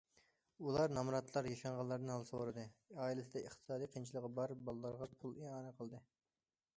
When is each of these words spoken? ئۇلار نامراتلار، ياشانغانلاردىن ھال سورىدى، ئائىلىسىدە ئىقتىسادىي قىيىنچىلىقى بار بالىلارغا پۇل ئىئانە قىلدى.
ئۇلار 0.67 0.93
نامراتلار، 0.97 1.49
ياشانغانلاردىن 1.49 2.13
ھال 2.13 2.25
سورىدى، 2.29 2.63
ئائىلىسىدە 2.95 3.43
ئىقتىسادىي 3.43 3.91
قىيىنچىلىقى 3.97 4.31
بار 4.39 4.55
بالىلارغا 4.71 5.09
پۇل 5.21 5.37
ئىئانە 5.43 5.75
قىلدى. 5.83 6.01